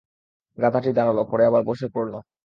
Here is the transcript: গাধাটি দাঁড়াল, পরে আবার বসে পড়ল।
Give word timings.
গাধাটি 0.57 0.91
দাঁড়াল, 0.97 1.17
পরে 1.31 1.43
আবার 1.49 1.61
বসে 1.69 1.87
পড়ল। 1.93 2.13